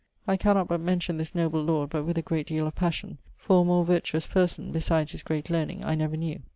I 0.27 0.35
cannot 0.35 0.67
but 0.67 0.81
mention 0.81 1.17
this 1.17 1.35
noble 1.35 1.61
lord 1.63 1.91
but 1.91 2.05
with 2.05 2.17
a 2.17 2.23
great 2.23 2.47
deale 2.47 2.65
of 2.65 2.73
passion, 2.73 3.19
for 3.37 3.61
a 3.61 3.65
more 3.65 3.85
vertuous 3.85 4.25
person 4.25 4.71
(besides 4.71 5.11
his 5.11 5.21
great 5.21 5.47
learning) 5.51 5.85
I 5.85 5.93
never 5.93 6.17
knew. 6.17 6.39